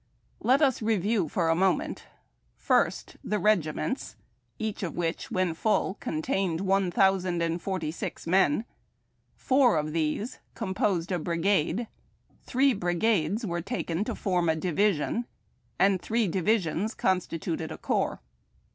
[0.39, 2.05] Let us review for a moment:
[2.57, 4.15] first, the regiments.,
[4.57, 8.65] each of which, when full, contained one thousand and forty six men;
[9.35, 11.87] four of these composed a brigade;
[12.41, 15.27] three brigades were taken to form a division,
[15.77, 18.21] and three divis ions constituted a corps.